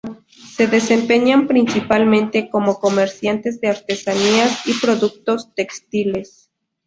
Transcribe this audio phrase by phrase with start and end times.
[0.55, 6.49] Se desempeñan principalmente como comerciantes de artesanías y productos textiles.